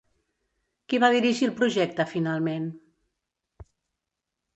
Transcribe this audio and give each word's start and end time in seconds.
Qui 0.93 0.99
va 1.03 1.09
dirigir 1.15 1.45
el 1.47 1.53
projecte 1.59 2.05
finalment? 2.13 2.65